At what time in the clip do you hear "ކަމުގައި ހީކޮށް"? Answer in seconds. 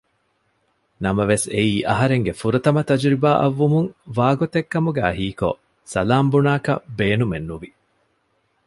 4.73-5.61